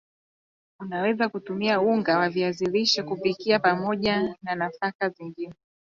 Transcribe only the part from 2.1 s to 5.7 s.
wa viazi lishe kupikia pamoja na nafaka zungine